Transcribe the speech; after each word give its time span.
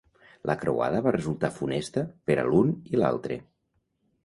La 0.49 0.53
croada 0.61 1.01
va 1.07 1.13
resultar 1.17 1.51
funesta 1.59 2.05
per 2.31 2.39
a 2.39 2.47
l'un 2.51 2.75
i 2.95 3.05
l'altre. 3.05 3.41